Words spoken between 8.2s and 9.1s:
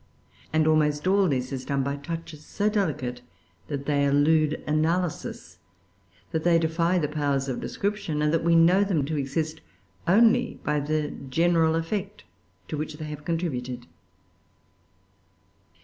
that we know them